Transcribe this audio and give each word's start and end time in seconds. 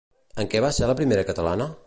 En 0.43 0.49
què 0.53 0.61
va 0.65 0.71
ser 0.79 0.89
la 0.93 0.97
primera 1.03 1.27
catalana? 1.31 1.71